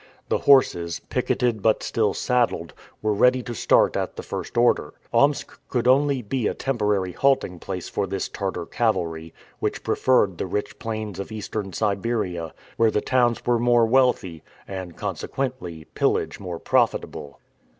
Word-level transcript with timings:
The 0.29 0.39
horses, 0.39 0.99
picketed 1.09 1.61
but 1.61 1.83
still 1.83 2.15
saddled, 2.15 2.73
were 3.03 3.13
ready 3.13 3.43
to 3.43 3.53
start 3.53 3.95
at 3.95 4.15
the 4.15 4.23
first 4.23 4.57
order. 4.57 4.95
Omsk 5.13 5.59
could 5.69 5.87
only 5.87 6.23
be 6.23 6.47
a 6.47 6.55
temporary 6.55 7.11
halting 7.11 7.59
place 7.59 7.87
for 7.87 8.07
this 8.07 8.27
Tartar 8.27 8.65
cavalry, 8.65 9.31
which 9.59 9.83
preferred 9.83 10.39
the 10.39 10.47
rich 10.47 10.79
plains 10.79 11.19
of 11.19 11.31
Eastern 11.31 11.71
Siberia, 11.71 12.51
where 12.77 12.89
the 12.89 12.99
towns 12.99 13.45
were 13.45 13.59
more 13.59 13.85
wealthy, 13.85 14.41
and, 14.67 14.97
consequently, 14.97 15.85
pillage 15.93 16.39
more 16.39 16.57
profitable. 16.57 17.39